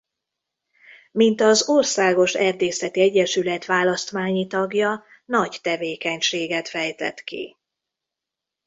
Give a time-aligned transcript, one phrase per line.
[1.11, 7.57] Mint az Országos Erdészeti Egyesület választmányi tagja nagy tevékenységet fejtett ki.